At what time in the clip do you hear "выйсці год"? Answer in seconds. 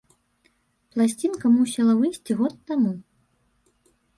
1.99-2.53